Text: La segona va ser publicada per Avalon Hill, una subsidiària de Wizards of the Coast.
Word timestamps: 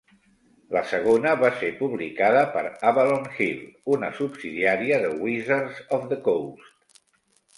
La 0.75 0.81
segona 0.91 1.31
va 1.41 1.49
ser 1.57 1.67
publicada 1.81 2.39
per 2.55 2.63
Avalon 2.91 3.27
Hill, 3.43 3.61
una 3.97 4.09
subsidiària 4.21 4.97
de 5.03 5.11
Wizards 5.27 5.83
of 5.99 6.09
the 6.15 6.17
Coast. 6.29 6.99